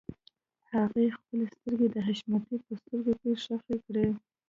هغې 0.73 1.05
خپلې 1.17 1.45
سترګې 1.53 1.87
د 1.95 1.97
حشمتي 2.07 2.55
په 2.65 2.71
سترګو 2.81 3.13
کې 3.21 3.31
ښخې 3.43 3.77
کړې. 3.85 4.07